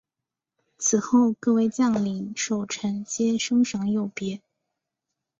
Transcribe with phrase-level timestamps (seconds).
[0.79, 4.41] 此后各位将领守臣皆升赏有别。